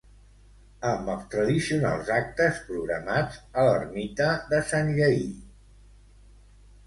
amb 0.91 1.09
els 1.15 1.25
tradicionals 1.33 2.07
actes 2.15 2.63
programats 2.69 3.37
a 3.63 3.65
l'ermita 3.67 4.29
de 4.55 4.61
Sant 4.73 4.89
Lleïr 5.01 5.31